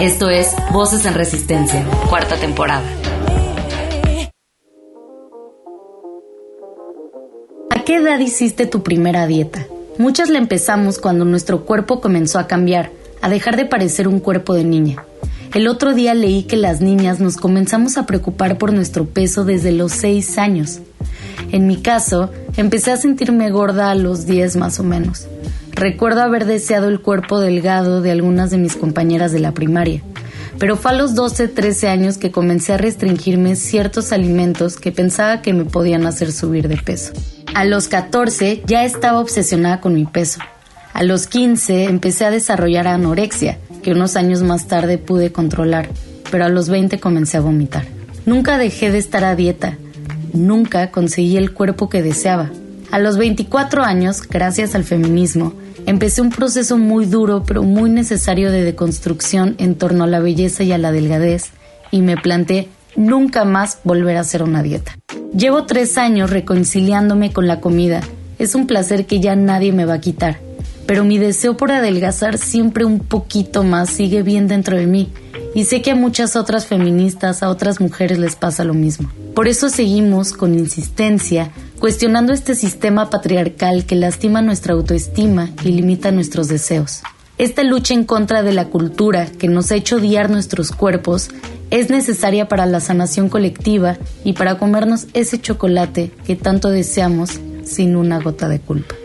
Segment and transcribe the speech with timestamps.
[0.00, 2.88] Esto es Voces en Resistencia, cuarta temporada.
[7.68, 9.66] ¿A qué edad hiciste tu primera dieta?
[9.98, 12.92] Muchas la empezamos cuando nuestro cuerpo comenzó a cambiar,
[13.22, 15.04] a dejar de parecer un cuerpo de niña.
[15.52, 19.72] El otro día leí que las niñas nos comenzamos a preocupar por nuestro peso desde
[19.72, 20.78] los 6 años.
[21.50, 25.26] En mi caso, empecé a sentirme gorda a los 10 más o menos.
[25.78, 30.02] Recuerdo haber deseado el cuerpo delgado de algunas de mis compañeras de la primaria,
[30.58, 35.40] pero fue a los 12, 13 años que comencé a restringirme ciertos alimentos que pensaba
[35.40, 37.12] que me podían hacer subir de peso.
[37.54, 40.40] A los 14 ya estaba obsesionada con mi peso.
[40.94, 45.90] A los 15 empecé a desarrollar anorexia, que unos años más tarde pude controlar,
[46.32, 47.84] pero a los 20 comencé a vomitar.
[48.26, 49.78] Nunca dejé de estar a dieta,
[50.32, 52.50] nunca conseguí el cuerpo que deseaba.
[52.90, 55.52] A los 24 años, gracias al feminismo,
[55.88, 60.62] Empecé un proceso muy duro pero muy necesario de deconstrucción en torno a la belleza
[60.62, 61.46] y a la delgadez
[61.90, 64.98] y me planteé nunca más volver a hacer una dieta.
[65.34, 68.02] Llevo tres años reconciliándome con la comida.
[68.38, 70.36] Es un placer que ya nadie me va a quitar.
[70.84, 75.10] Pero mi deseo por adelgazar siempre un poquito más sigue bien dentro de mí
[75.54, 79.10] y sé que a muchas otras feministas, a otras mujeres les pasa lo mismo.
[79.38, 86.10] Por eso seguimos con insistencia cuestionando este sistema patriarcal que lastima nuestra autoestima y limita
[86.10, 87.02] nuestros deseos.
[87.38, 91.28] Esta lucha en contra de la cultura que nos ha hecho odiar nuestros cuerpos
[91.70, 97.94] es necesaria para la sanación colectiva y para comernos ese chocolate que tanto deseamos sin
[97.94, 98.96] una gota de culpa.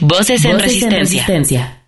[0.00, 1.83] Voces en, resistencia.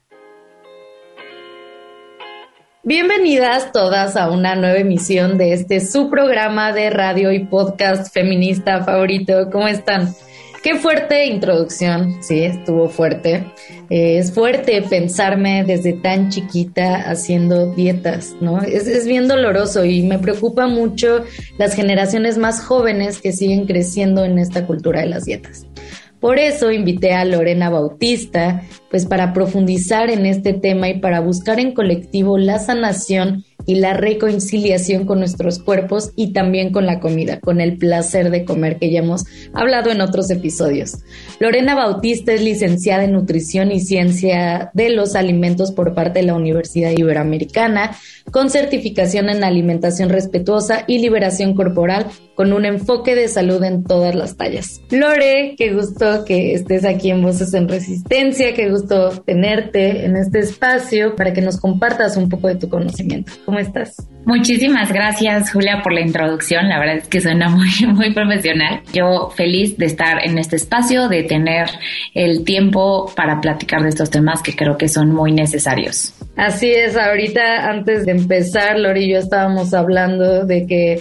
[2.86, 8.84] Bienvenidas todas a una nueva emisión de este su programa de radio y podcast feminista
[8.84, 9.50] favorito.
[9.50, 10.14] ¿Cómo están?
[10.62, 13.44] Qué fuerte introducción, sí, estuvo fuerte.
[13.90, 18.62] Eh, es fuerte pensarme desde tan chiquita haciendo dietas, ¿no?
[18.62, 21.24] Es, es bien doloroso y me preocupa mucho
[21.58, 25.66] las generaciones más jóvenes que siguen creciendo en esta cultura de las dietas.
[26.20, 31.60] Por eso invité a Lorena Bautista, pues para profundizar en este tema y para buscar
[31.60, 37.40] en colectivo la sanación y la reconciliación con nuestros cuerpos y también con la comida,
[37.40, 40.98] con el placer de comer que ya hemos hablado en otros episodios.
[41.40, 46.34] Lorena Bautista es licenciada en Nutrición y Ciencia de los Alimentos por parte de la
[46.34, 47.96] Universidad Iberoamericana,
[48.30, 52.06] con certificación en alimentación respetuosa y liberación corporal,
[52.36, 54.80] con un enfoque de salud en todas las tallas.
[54.90, 60.40] Lore, qué gusto que estés aquí en Voces en Resistencia, qué gusto tenerte en este
[60.40, 63.32] espacio para que nos compartas un poco de tu conocimiento.
[63.46, 63.96] ¿Cómo estás?
[64.26, 66.68] Muchísimas gracias, Julia, por la introducción.
[66.68, 68.82] La verdad es que suena muy, muy profesional.
[68.92, 71.70] Yo feliz de estar en este espacio, de tener
[72.12, 76.12] el tiempo para platicar de estos temas que creo que son muy necesarios.
[76.36, 81.00] Así es, ahorita antes de empezar, Lori y yo estábamos hablando de que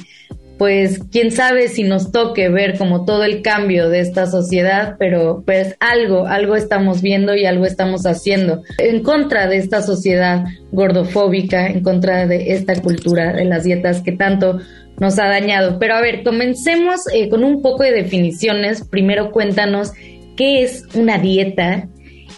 [0.57, 5.43] pues quién sabe si nos toque ver como todo el cambio de esta sociedad, pero
[5.45, 11.67] pues algo, algo estamos viendo y algo estamos haciendo en contra de esta sociedad gordofóbica,
[11.67, 14.59] en contra de esta cultura de las dietas que tanto
[14.99, 15.77] nos ha dañado.
[15.79, 18.85] Pero a ver, comencemos eh, con un poco de definiciones.
[18.85, 19.91] Primero cuéntanos
[20.37, 21.89] qué es una dieta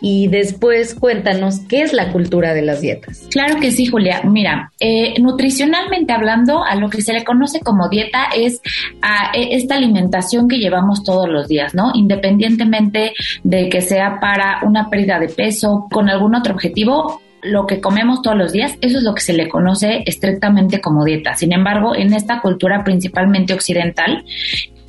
[0.01, 3.27] y después cuéntanos qué es la cultura de las dietas.
[3.31, 4.21] Claro que sí, Julia.
[4.23, 8.61] Mira, eh, nutricionalmente hablando, a lo que se le conoce como dieta es
[9.01, 11.91] a e, esta alimentación que llevamos todos los días, ¿no?
[11.93, 13.13] Independientemente
[13.43, 18.21] de que sea para una pérdida de peso, con algún otro objetivo, lo que comemos
[18.21, 21.35] todos los días, eso es lo que se le conoce estrictamente como dieta.
[21.35, 24.23] Sin embargo, en esta cultura principalmente occidental,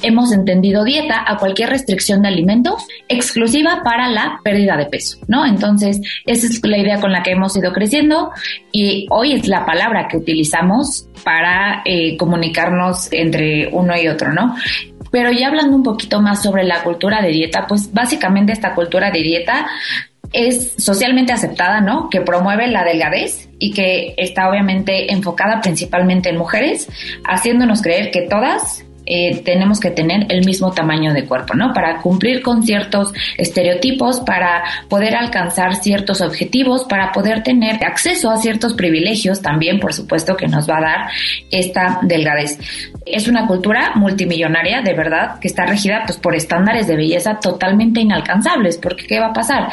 [0.03, 5.45] hemos entendido dieta a cualquier restricción de alimentos exclusiva para la pérdida de peso, ¿no?
[5.45, 8.31] Entonces, esa es la idea con la que hemos ido creciendo
[8.73, 14.55] y hoy es la palabra que utilizamos para eh, comunicarnos entre uno y otro, ¿no?
[15.11, 19.11] Pero ya hablando un poquito más sobre la cultura de dieta, pues básicamente esta cultura
[19.11, 19.67] de dieta
[20.33, 22.11] es socialmente aceptada, ¿no?
[22.11, 26.89] Que promueve la delgadez y que está obviamente enfocada principalmente en mujeres,
[27.25, 31.73] haciéndonos creer que todas eh, tenemos que tener el mismo tamaño de cuerpo, ¿no?
[31.73, 38.37] Para cumplir con ciertos estereotipos, para poder alcanzar ciertos objetivos, para poder tener acceso a
[38.37, 41.11] ciertos privilegios también, por supuesto, que nos va a dar
[41.51, 42.59] esta delgadez.
[43.07, 48.01] Es una cultura multimillonaria, de verdad, que está regida pues, por estándares de belleza totalmente
[48.01, 49.69] inalcanzables, porque ¿qué va a pasar?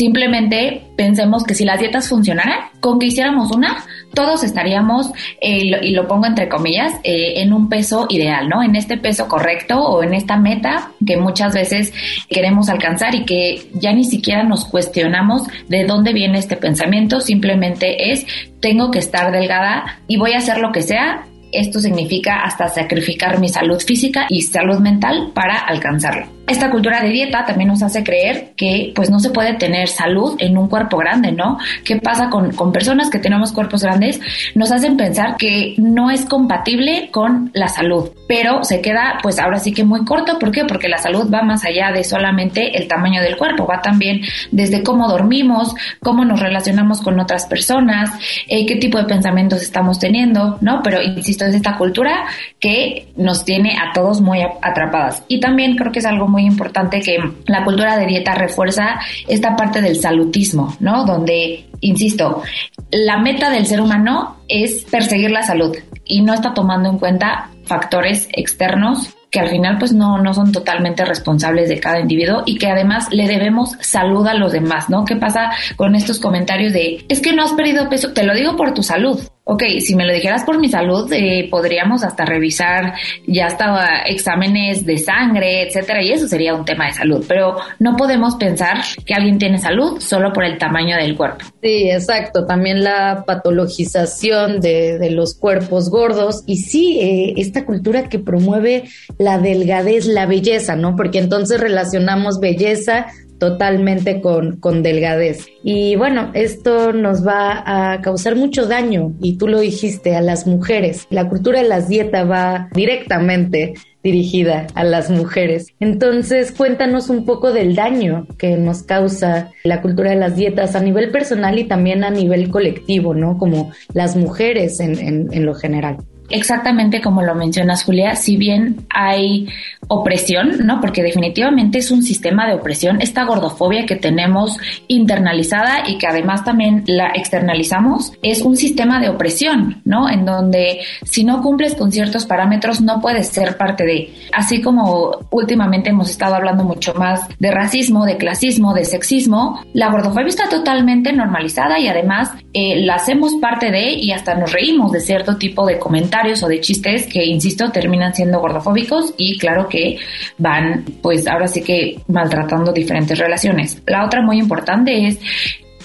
[0.00, 5.10] Simplemente pensemos que si las dietas funcionaran, con que hiciéramos una, todos estaríamos,
[5.42, 8.62] eh, y lo pongo entre comillas, eh, en un peso ideal, ¿no?
[8.62, 11.92] En este peso correcto o en esta meta que muchas veces
[12.30, 18.10] queremos alcanzar y que ya ni siquiera nos cuestionamos de dónde viene este pensamiento, simplemente
[18.10, 18.24] es,
[18.58, 23.40] tengo que estar delgada y voy a hacer lo que sea esto significa hasta sacrificar
[23.40, 26.39] mi salud física y salud mental para alcanzarlo.
[26.50, 30.34] Esta cultura de dieta también nos hace creer que pues no se puede tener salud
[30.40, 31.58] en un cuerpo grande, ¿no?
[31.84, 34.18] ¿Qué pasa con, con personas que tenemos cuerpos grandes?
[34.56, 39.60] Nos hacen pensar que no es compatible con la salud, pero se queda pues ahora
[39.60, 40.40] sí que muy corto.
[40.40, 40.64] ¿Por qué?
[40.64, 44.82] Porque la salud va más allá de solamente el tamaño del cuerpo, va también desde
[44.82, 48.10] cómo dormimos, cómo nos relacionamos con otras personas,
[48.48, 50.80] eh, qué tipo de pensamientos estamos teniendo, ¿no?
[50.82, 52.24] Pero insisto, es esta cultura
[52.58, 55.22] que nos tiene a todos muy atrapadas.
[55.28, 59.56] Y también creo que es algo muy importante que la cultura de dieta refuerza esta
[59.56, 61.04] parte del salutismo, ¿no?
[61.04, 62.42] Donde, insisto,
[62.90, 67.50] la meta del ser humano es perseguir la salud y no está tomando en cuenta
[67.64, 72.58] factores externos que al final pues no, no son totalmente responsables de cada individuo y
[72.58, 75.04] que además le debemos salud a los demás, ¿no?
[75.04, 78.12] ¿Qué pasa con estos comentarios de, es que no has perdido peso?
[78.12, 79.20] Te lo digo por tu salud.
[79.44, 82.94] Ok, si me lo dijeras por mi salud, eh, podríamos hasta revisar
[83.26, 87.24] ya hasta exámenes de sangre, etcétera, y eso sería un tema de salud.
[87.26, 91.44] Pero no podemos pensar que alguien tiene salud solo por el tamaño del cuerpo.
[91.62, 92.46] Sí, exacto.
[92.46, 98.84] También la patologización de, los cuerpos gordos y sí, eh, esta cultura que promueve
[99.18, 100.94] la delgadez, la belleza, ¿no?
[100.94, 103.06] Porque entonces relacionamos belleza
[103.40, 105.48] totalmente con, con delgadez.
[105.64, 110.46] Y bueno, esto nos va a causar mucho daño, y tú lo dijiste, a las
[110.46, 111.06] mujeres.
[111.10, 115.68] La cultura de las dietas va directamente dirigida a las mujeres.
[115.80, 120.80] Entonces, cuéntanos un poco del daño que nos causa la cultura de las dietas a
[120.80, 123.36] nivel personal y también a nivel colectivo, ¿no?
[123.36, 125.98] Como las mujeres en, en, en lo general
[126.30, 129.48] exactamente como lo mencionas, Julia, si bien hay
[129.88, 130.80] opresión, ¿no?
[130.80, 134.56] Porque definitivamente es un sistema de opresión, esta gordofobia que tenemos
[134.86, 140.08] internalizada y que además también la externalizamos, es un sistema de opresión, ¿no?
[140.08, 145.18] En donde si no cumples con ciertos parámetros no puedes ser parte de, así como
[145.30, 150.48] últimamente hemos estado hablando mucho más de racismo, de clasismo, de sexismo, la gordofobia está
[150.48, 155.36] totalmente normalizada y además eh, la hacemos parte de y hasta nos reímos de cierto
[155.36, 159.98] tipo de comentarios o de chistes que, insisto, terminan siendo gordofóbicos y claro que
[160.38, 163.80] van, pues ahora sí que maltratando diferentes relaciones.
[163.86, 165.18] La otra muy importante es,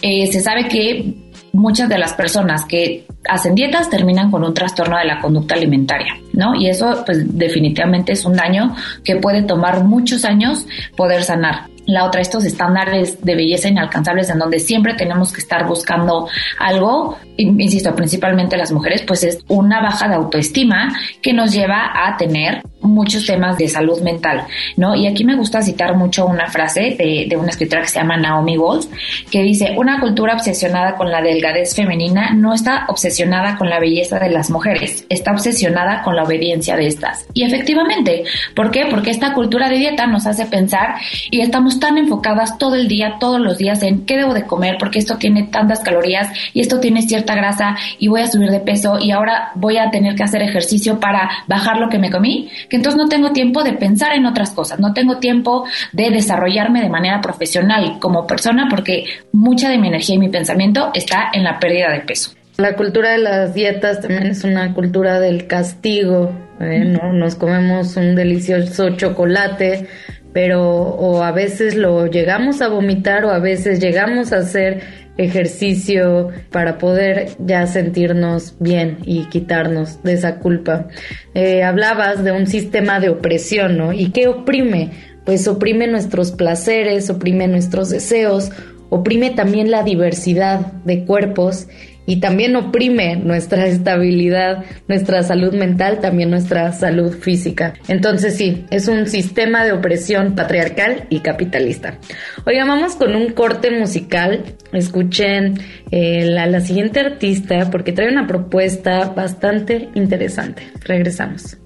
[0.01, 1.13] eh, se sabe que
[1.53, 6.17] muchas de las personas que hacen dietas terminan con un trastorno de la conducta alimentaria,
[6.33, 6.53] ¿no?
[6.55, 11.67] Y eso pues definitivamente es un daño que puede tomar muchos años poder sanar.
[11.85, 16.27] La otra, estos estándares de belleza inalcanzables en donde siempre tenemos que estar buscando
[16.59, 22.17] algo, insisto, principalmente las mujeres, pues es una baja de autoestima que nos lleva a
[22.17, 24.45] tener muchos temas de salud mental,
[24.77, 24.95] ¿no?
[24.95, 28.57] Y aquí me gusta citar mucho una frase de, una escritora que se llama Naomi
[28.57, 28.87] Wolf,
[29.31, 34.19] que dice, una cultura obsesionada con la delgadez femenina no está obsesionada con la belleza
[34.19, 37.27] de las mujeres, está obsesionada con la obediencia de estas.
[37.33, 38.23] Y efectivamente,
[38.55, 38.85] ¿por qué?
[38.89, 40.95] Porque esta cultura de dieta nos hace pensar
[41.31, 44.77] y estamos tan enfocadas todo el día, todos los días en qué debo de comer,
[44.79, 48.59] porque esto tiene tantas calorías y esto tiene cierta grasa y voy a subir de
[48.59, 52.49] peso y ahora voy a tener que hacer ejercicio para bajar lo que me comí,
[52.75, 56.89] entonces no tengo tiempo de pensar en otras cosas, no tengo tiempo de desarrollarme de
[56.89, 61.59] manera profesional como persona porque mucha de mi energía y mi pensamiento está en la
[61.59, 62.31] pérdida de peso.
[62.57, 66.85] La cultura de las dietas también es una cultura del castigo, ¿eh?
[66.85, 67.11] ¿no?
[67.11, 69.87] Nos comemos un delicioso chocolate,
[70.31, 76.29] pero o a veces lo llegamos a vomitar o a veces llegamos a hacer ejercicio
[76.51, 80.87] para poder ya sentirnos bien y quitarnos de esa culpa.
[81.33, 83.93] Eh, hablabas de un sistema de opresión, ¿no?
[83.93, 84.91] ¿Y qué oprime?
[85.25, 88.51] Pues oprime nuestros placeres, oprime nuestros deseos,
[88.89, 91.67] oprime también la diversidad de cuerpos
[92.05, 97.73] y también oprime nuestra estabilidad, nuestra salud mental, también nuestra salud física.
[97.87, 101.99] Entonces sí, es un sistema de opresión patriarcal y capitalista.
[102.45, 104.43] Oiga, vamos con un corte musical.
[104.71, 105.59] Escuchen
[105.91, 110.63] eh, la, la siguiente artista porque trae una propuesta bastante interesante.
[110.83, 111.57] Regresamos.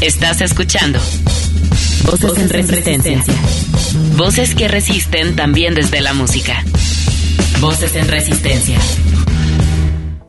[0.00, 0.98] Estás escuchando
[2.04, 3.18] Voces, en resistencia.
[4.16, 6.62] Voces que resisten también desde la música.
[7.60, 8.78] Voces en resistencia.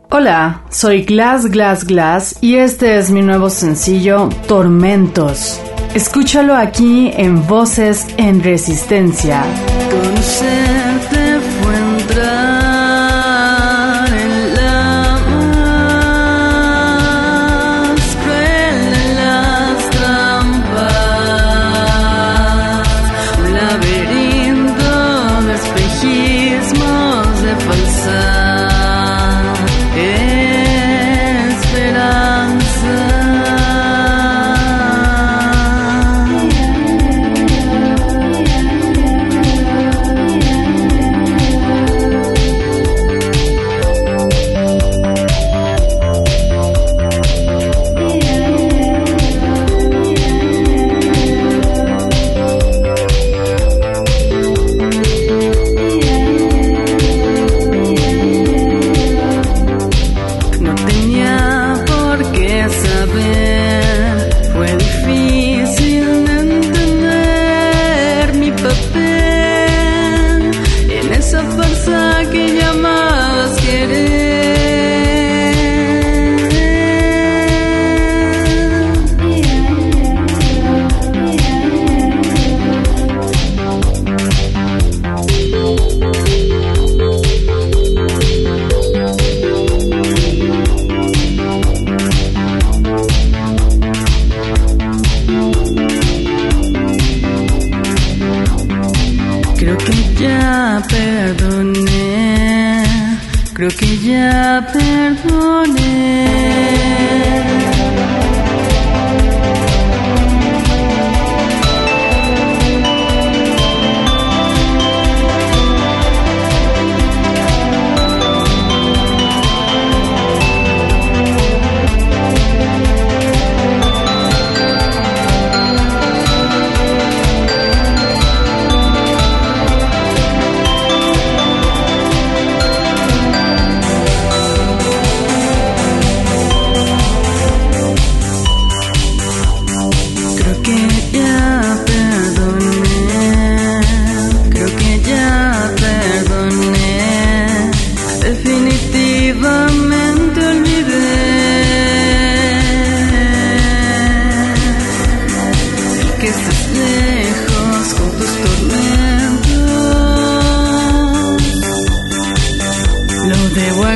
[0.09, 5.59] Hola, soy Glass Glass Glass y este es mi nuevo sencillo Tormentos.
[5.93, 9.43] Escúchalo aquí en Voces en Resistencia.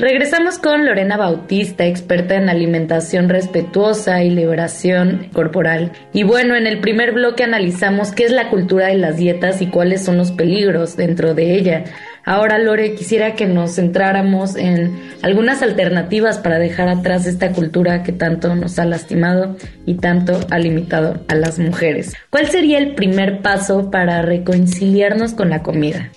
[0.00, 5.92] Regresamos con Lorena Bautista, experta en alimentación respetuosa y liberación corporal.
[6.14, 9.66] Y bueno, en el primer bloque analizamos qué es la cultura de las dietas y
[9.66, 11.84] cuáles son los peligros dentro de ella.
[12.24, 18.12] Ahora, Lore, quisiera que nos centráramos en algunas alternativas para dejar atrás esta cultura que
[18.12, 22.14] tanto nos ha lastimado y tanto ha limitado a las mujeres.
[22.30, 26.10] ¿Cuál sería el primer paso para reconciliarnos con la comida?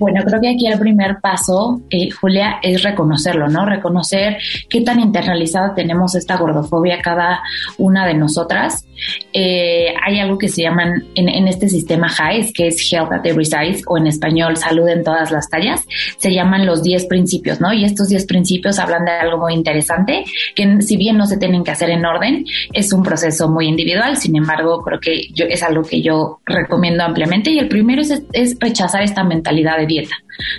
[0.00, 3.66] Bueno, creo que aquí el primer paso, eh, Julia, es reconocerlo, ¿no?
[3.66, 4.38] Reconocer
[4.70, 7.42] qué tan internalizada tenemos esta gordofobia cada
[7.76, 8.86] una de nosotras.
[9.34, 13.44] Eh, hay algo que se llaman en, este sistema HIGHS, que es Health at Every
[13.44, 17.72] Size, o en español Salud en todas las tallas, se llaman los 10 principios, ¿no?
[17.72, 21.62] Y estos 10 principios hablan de algo muy interesante, que si bien no se tienen
[21.62, 25.62] que hacer en orden, es un proceso muy individual, sin embargo, creo que yo, es
[25.62, 27.50] algo que yo recomiendo ampliamente.
[27.50, 30.14] Y el primero es, es rechazar esta mentalidad de dieta.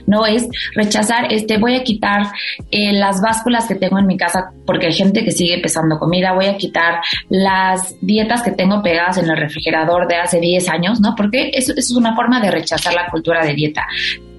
[0.05, 2.27] No es rechazar, este, voy a quitar
[2.69, 6.33] eh, las básculas que tengo en mi casa porque hay gente que sigue pesando comida,
[6.33, 11.01] voy a quitar las dietas que tengo pegadas en el refrigerador de hace 10 años,
[11.01, 11.15] ¿no?
[11.15, 13.85] Porque eso, es una forma de rechazar la cultura de dieta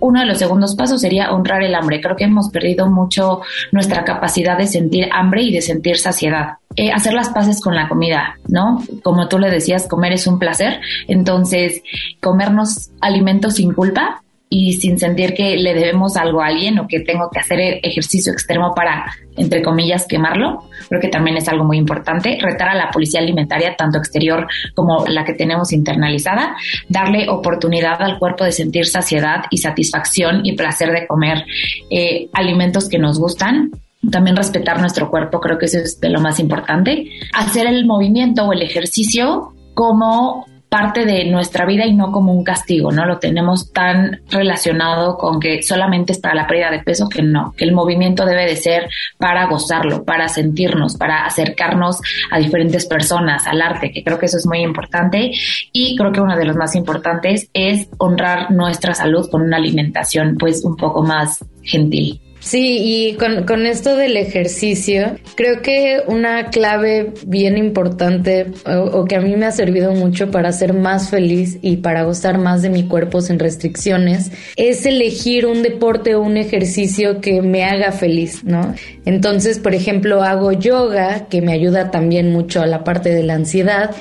[0.02, 2.00] uno de los segundos pasos sería honrar el hambre.
[2.00, 6.56] Creo que hemos perdido mucho nuestra capacidad de sentir hambre y de sentir saciedad.
[6.74, 8.82] Eh, hacer las paces con la comida, ¿no?
[9.04, 10.80] Como tú le decías, comer es un placer.
[11.06, 11.82] Entonces,
[12.20, 14.22] comernos alimentos sin culpa
[14.54, 18.34] y sin sentir que le debemos algo a alguien o que tengo que hacer ejercicio
[18.34, 20.64] extremo para, entre comillas, quemarlo.
[20.90, 22.38] Creo que también es algo muy importante.
[22.38, 26.54] Retar a la policía alimentaria, tanto exterior como la que tenemos internalizada,
[26.90, 31.46] darle oportunidad al cuerpo de sentir saciedad y satisfacción y placer de comer
[31.88, 33.70] eh, alimentos que nos gustan
[34.10, 37.08] también respetar nuestro cuerpo, creo que eso es de lo más importante.
[37.34, 42.44] Hacer el movimiento o el ejercicio como parte de nuestra vida y no como un
[42.44, 43.04] castigo, ¿no?
[43.04, 47.52] Lo tenemos tan relacionado con que solamente es para la pérdida de peso que no,
[47.54, 48.88] que el movimiento debe de ser
[49.18, 52.00] para gozarlo, para sentirnos, para acercarnos
[52.30, 55.30] a diferentes personas, al arte, que creo que eso es muy importante
[55.72, 60.38] y creo que uno de los más importantes es honrar nuestra salud con una alimentación
[60.38, 62.18] pues un poco más gentil.
[62.42, 69.14] Sí, y con, con, esto del ejercicio, creo que una clave bien importante o, que
[69.14, 72.68] a mí me ha servido mucho para ser más feliz y para gustar más de
[72.68, 78.42] mi cuerpo sin restricciones es elegir un deporte o un ejercicio que me haga feliz,
[78.42, 78.74] ¿no?
[79.04, 83.34] Entonces, por ejemplo, hago yoga, que me ayuda también mucho a la parte de la
[83.34, 83.94] ansiedad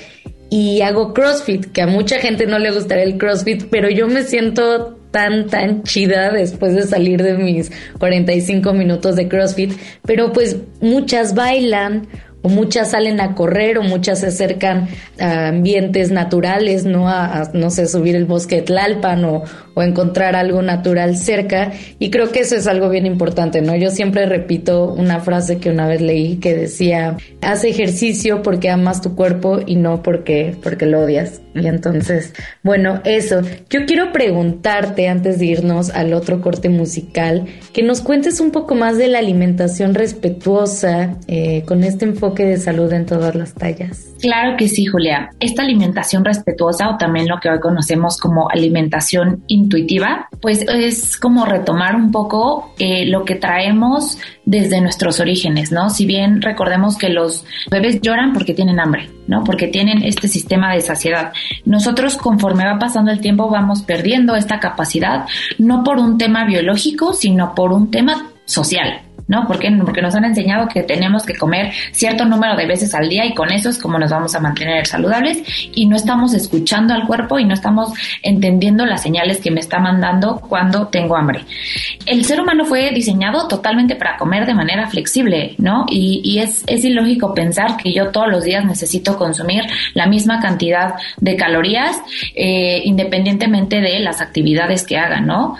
[0.50, 4.24] y hago CrossFit, que a mucha gente no le gustaría el CrossFit, pero yo me
[4.24, 10.58] siento tan, tan chida después de salir de mis 45 minutos de CrossFit, pero pues
[10.80, 12.08] muchas bailan
[12.42, 14.88] o muchas salen a correr o muchas se acercan
[15.20, 17.08] a ambientes naturales, ¿no?
[17.08, 19.44] A, no sé, subir el bosque de Tlalpan o,
[19.74, 21.72] o, encontrar algo natural cerca.
[22.00, 23.76] Y creo que eso es algo bien importante, ¿no?
[23.76, 29.02] Yo siempre repito una frase que una vez leí que decía, haz ejercicio porque amas
[29.02, 31.42] tu cuerpo y no porque, porque lo odias.
[31.54, 32.34] Y entonces,
[32.64, 33.42] bueno, eso.
[33.70, 38.74] Yo quiero preguntarte antes de irnos al otro corte musical, que nos cuentes un poco
[38.74, 44.08] más de la alimentación respetuosa eh, con este enfoque de salud en todas las tallas.
[44.20, 45.30] Claro que sí, Julia.
[45.40, 51.46] Esta alimentación respetuosa o también lo que hoy conocemos como alimentación intuitiva, pues es como
[51.46, 55.90] retomar un poco eh, lo que traemos desde nuestros orígenes, ¿no?
[55.90, 59.44] Si bien recordemos que los bebés lloran porque tienen hambre, ¿no?
[59.44, 61.34] Porque tienen este sistema de saciedad.
[61.66, 65.26] Nosotros conforme va pasando el tiempo vamos perdiendo esta capacidad,
[65.58, 69.02] no por un tema biológico, sino por un tema social.
[69.32, 69.48] ¿No?
[69.48, 73.26] ¿Por Porque nos han enseñado que tenemos que comer cierto número de veces al día
[73.26, 75.42] y con eso es como nos vamos a mantener saludables
[75.74, 79.80] y no estamos escuchando al cuerpo y no estamos entendiendo las señales que me está
[79.80, 81.46] mandando cuando tengo hambre.
[82.06, 85.86] El ser humano fue diseñado totalmente para comer de manera flexible, ¿no?
[85.88, 89.64] Y, es, es ilógico pensar que yo todos los días necesito consumir
[89.94, 92.02] la misma cantidad de calorías
[92.36, 95.56] eh, independientemente de las actividades que haga, ¿no?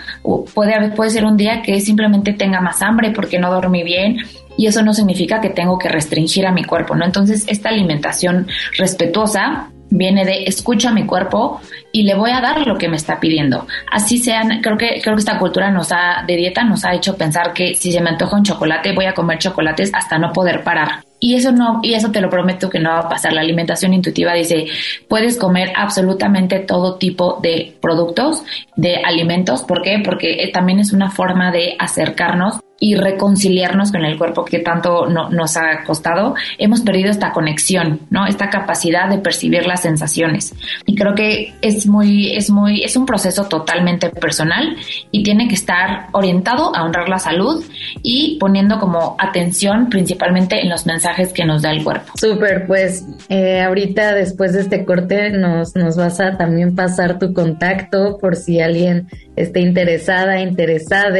[0.54, 4.18] puede, puede ser un día que simplemente tenga más hambre porque no dormí bien
[4.56, 7.04] y eso no significa que tengo que restringir a mi cuerpo, ¿no?
[7.04, 8.46] Entonces, esta alimentación
[8.76, 11.60] respetuosa viene de escucha a mi cuerpo
[11.92, 13.66] y le voy a dar lo que me está pidiendo.
[13.90, 17.16] Así sean, creo que creo que esta cultura nos ha de dieta nos ha hecho
[17.16, 20.64] pensar que si se me antoja un chocolate, voy a comer chocolates hasta no poder
[20.64, 21.04] parar.
[21.20, 23.32] Y eso no, y eso te lo prometo que no va a pasar.
[23.32, 24.66] La alimentación intuitiva dice,
[25.08, 28.42] puedes comer absolutamente todo tipo de productos,
[28.74, 29.62] de alimentos.
[29.62, 30.02] ¿Por qué?
[30.04, 35.06] Porque eh, también es una forma de acercarnos y reconciliarnos con el cuerpo que tanto
[35.06, 38.26] nos ha costado, hemos perdido esta conexión, ¿no?
[38.26, 40.52] Esta capacidad de percibir las sensaciones.
[40.84, 44.76] Y creo que es muy, es muy, es un proceso totalmente personal
[45.12, 47.64] y tiene que estar orientado a honrar la salud
[48.02, 52.14] y poniendo como atención principalmente en los mensajes que nos da el cuerpo.
[52.16, 57.32] Súper, pues eh, ahorita después de este corte nos, nos vas a también pasar tu
[57.32, 61.18] contacto por si alguien esté interesada, interesada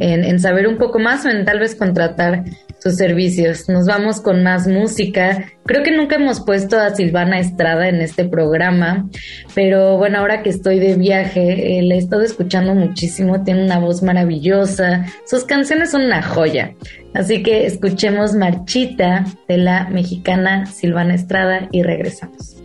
[0.00, 2.44] en, saber un poco más o en tal vez contratar
[2.78, 3.68] sus servicios.
[3.68, 5.50] Nos vamos con más música.
[5.64, 9.08] Creo que nunca hemos puesto a Silvana Estrada en este programa,
[9.54, 13.78] pero bueno, ahora que estoy de viaje, eh, la he estado escuchando muchísimo, tiene una
[13.78, 16.74] voz maravillosa, sus canciones son una joya.
[17.14, 22.57] Así que escuchemos Marchita de la mexicana Silvana Estrada y regresamos.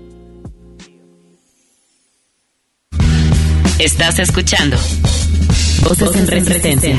[3.83, 4.77] Estás escuchando
[5.83, 6.95] Voces, en resistencia.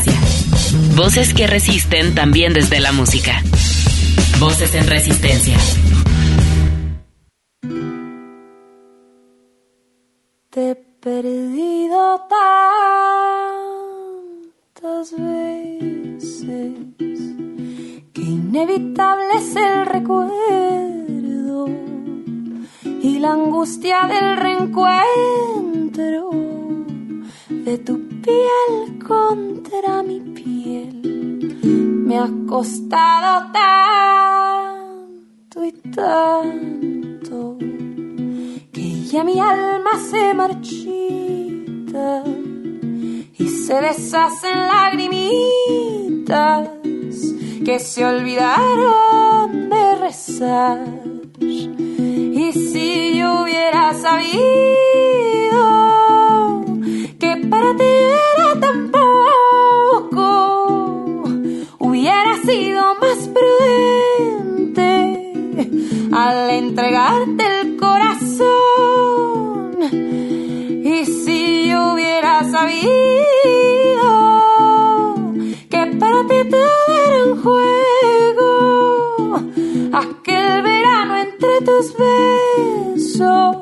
[0.95, 3.43] Voces que resisten también desde la música.
[4.39, 5.57] Voces en resistencia.
[10.51, 12.21] Te he perdido
[14.75, 16.45] tantas veces
[18.13, 21.67] que inevitable es el recuerdo
[23.03, 26.64] y la angustia del reencuentro
[27.65, 31.01] de tu piel contra mi piel.
[32.07, 37.57] Me ha costado tanto y tanto
[38.71, 42.23] que ya mi alma se marchita
[43.39, 46.69] y se deshacen lagrimitas
[47.65, 50.85] que se olvidaron de rezar.
[51.41, 54.84] Y si yo hubiera sabido
[57.71, 58.95] era tan
[61.79, 63.29] hubiera sido más
[64.59, 64.91] prudente
[66.13, 68.45] al entregarte el corazón.
[70.85, 72.85] Y si yo hubiera sabido
[75.71, 78.51] que para ti todo era un juego,
[79.93, 83.57] aquel verano entre tus besos,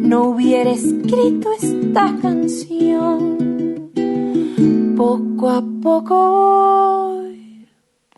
[0.00, 0.70] no hubiera
[1.08, 3.38] escrito esta canción.
[4.96, 7.66] Poco a poco voy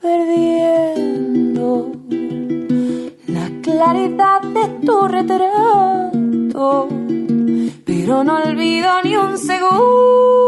[0.00, 1.92] perdiendo
[3.28, 6.88] la claridad de tu retrato,
[7.84, 10.40] pero no olvido ni un segundo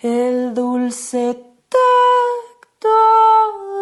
[0.00, 1.34] el dulce
[1.68, 2.88] tacto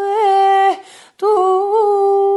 [0.02, 0.78] de
[1.16, 2.35] tus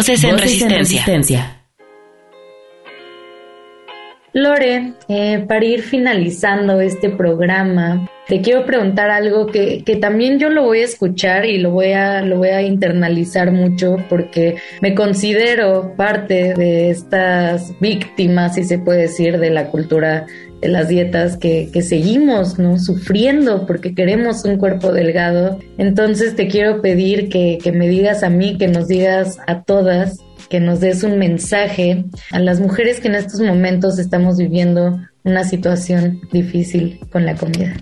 [0.00, 1.60] Voces en resistencia.
[4.32, 10.48] Lore, eh, para ir finalizando este programa, te quiero preguntar algo que, que también yo
[10.48, 14.94] lo voy a escuchar y lo voy a, lo voy a internalizar mucho porque me
[14.94, 20.24] considero parte de estas víctimas, si se puede decir, de la cultura
[20.60, 22.78] de las dietas que, que seguimos ¿no?
[22.78, 25.58] sufriendo porque queremos un cuerpo delgado.
[25.78, 30.18] Entonces te quiero pedir que, que me digas a mí, que nos digas a todas,
[30.48, 35.44] que nos des un mensaje a las mujeres que en estos momentos estamos viviendo una
[35.44, 37.74] situación difícil con la comida.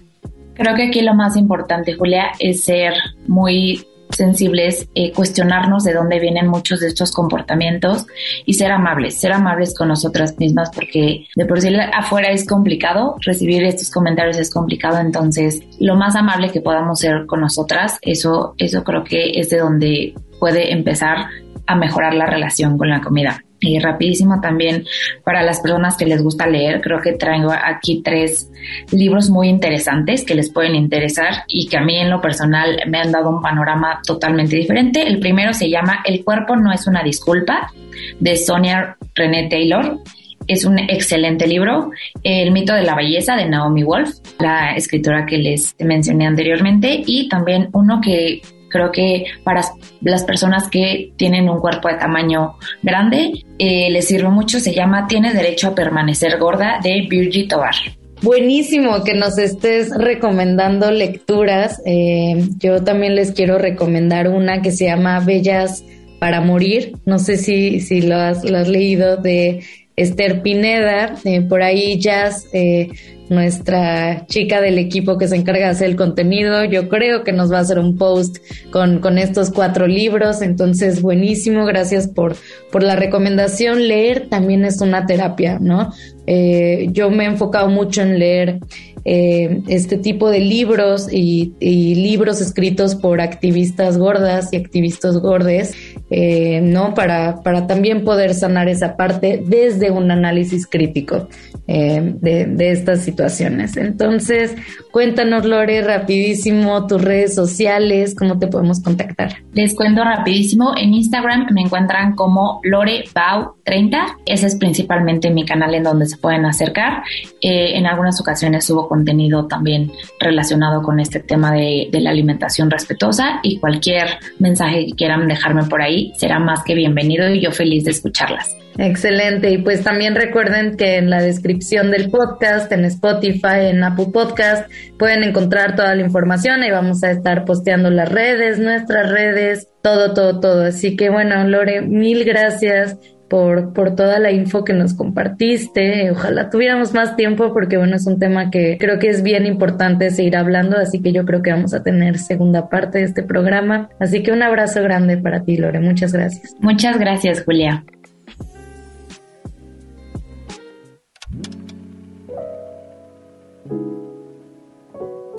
[0.54, 2.92] Creo que aquí lo más importante, Julia, es ser
[3.28, 8.06] muy sensibles, eh, cuestionarnos de dónde vienen muchos de estos comportamientos
[8.44, 13.16] y ser amables, ser amables con nosotras mismas porque de por sí afuera es complicado,
[13.20, 18.54] recibir estos comentarios es complicado, entonces lo más amable que podamos ser con nosotras, eso,
[18.58, 21.26] eso creo que es de donde puede empezar
[21.66, 23.44] a mejorar la relación con la comida.
[23.60, 24.84] Y rapidísimo también
[25.24, 28.50] para las personas que les gusta leer, creo que traigo aquí tres
[28.92, 32.98] libros muy interesantes que les pueden interesar y que a mí en lo personal me
[32.98, 35.02] han dado un panorama totalmente diferente.
[35.02, 37.72] El primero se llama El cuerpo no es una disculpa
[38.20, 39.98] de Sonia René Taylor.
[40.46, 41.90] Es un excelente libro.
[42.22, 47.28] El mito de la belleza de Naomi Wolf, la escritora que les mencioné anteriormente, y
[47.28, 49.62] también uno que creo que para
[50.00, 54.60] las personas que tienen un cuerpo de tamaño grande eh, les sirve mucho.
[54.60, 57.74] Se llama Tienes derecho a permanecer gorda de Virgie Tovar.
[58.22, 61.80] Buenísimo que nos estés recomendando lecturas.
[61.86, 65.84] Eh, yo también les quiero recomendar una que se llama Bellas
[66.18, 66.96] para Morir.
[67.06, 69.60] No sé si, si lo, has, lo has leído de
[69.98, 71.16] Esther Pineda.
[71.24, 72.88] Eh, por ahí Jazz, eh,
[73.28, 77.52] nuestra chica del equipo que se encarga de hacer el contenido, yo creo que nos
[77.52, 78.38] va a hacer un post
[78.70, 80.40] con, con estos cuatro libros.
[80.40, 81.66] Entonces, buenísimo.
[81.66, 82.36] Gracias por,
[82.70, 83.88] por la recomendación.
[83.88, 85.92] Leer también es una terapia, ¿no?
[86.26, 88.60] Eh, yo me he enfocado mucho en leer
[89.10, 95.74] eh, este tipo de libros y, libros escritos por activistas gordas y activistas gordes,
[96.10, 96.92] eh, ¿no?
[96.92, 101.26] Para, para también poder sanar esa parte desde un análisis crítico
[101.66, 103.78] eh, de, estas situaciones.
[103.78, 104.54] Entonces,
[104.92, 109.36] cuéntanos, Lore, rapidísimo, tus redes sociales, cómo te podemos contactar.
[109.54, 115.84] Les cuento rapidísimo, en Instagram me encuentran como LoreBau30, ese es principalmente mi canal en
[115.84, 117.04] donde se pueden acercar.
[117.40, 123.58] en algunas ocasiones subo contenido también relacionado con este tema de, la alimentación respetuosa y
[123.58, 127.92] cualquier mensaje que quieran dejarme por ahí será más que bienvenido y yo feliz de
[127.92, 128.56] escucharlas.
[128.76, 129.50] Excelente.
[129.50, 134.70] Y pues también recuerden que en la descripción del podcast, en Spotify, en Apple Podcast,
[134.98, 140.14] pueden encontrar toda la información y vamos a estar posteando las redes, nuestras redes, todo,
[140.14, 140.64] todo, todo.
[140.64, 142.96] Así que bueno, Lore, mil gracias
[143.28, 146.10] por, por toda la info que nos compartiste.
[146.10, 150.10] Ojalá tuviéramos más tiempo porque bueno, es un tema que creo que es bien importante
[150.10, 153.90] seguir hablando, así que yo creo que vamos a tener segunda parte de este programa.
[154.00, 155.80] Así que un abrazo grande para ti, Lore.
[155.80, 156.54] Muchas gracias.
[156.60, 157.84] Muchas gracias, Julia.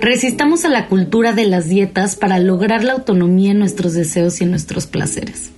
[0.00, 4.44] Resistamos a la cultura de las dietas para lograr la autonomía en nuestros deseos y
[4.44, 5.52] en nuestros placeres.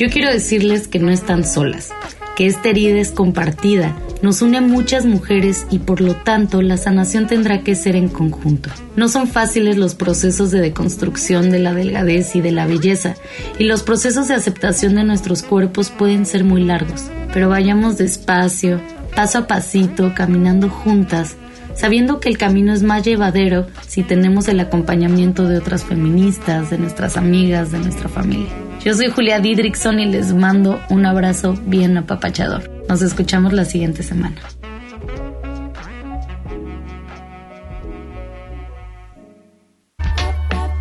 [0.00, 1.90] Yo quiero decirles que no están solas,
[2.34, 6.78] que esta herida es compartida, nos une a muchas mujeres y por lo tanto la
[6.78, 8.70] sanación tendrá que ser en conjunto.
[8.96, 13.14] No son fáciles los procesos de deconstrucción de la delgadez y de la belleza,
[13.58, 18.80] y los procesos de aceptación de nuestros cuerpos pueden ser muy largos, pero vayamos despacio,
[19.14, 21.36] paso a pasito, caminando juntas,
[21.74, 26.78] sabiendo que el camino es más llevadero si tenemos el acompañamiento de otras feministas, de
[26.78, 28.69] nuestras amigas, de nuestra familia.
[28.84, 32.70] Yo soy Julia Didrickson y les mando un abrazo bien apapachador.
[32.88, 34.40] Nos escuchamos la siguiente semana.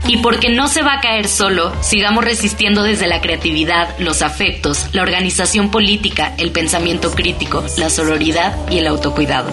[0.07, 4.87] Y porque no se va a caer solo, sigamos resistiendo desde la creatividad, los afectos,
[4.93, 9.51] la organización política, el pensamiento crítico, la sororidad y el autocuidado.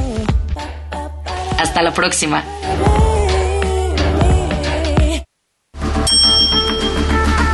[1.59, 2.43] Hasta la próxima.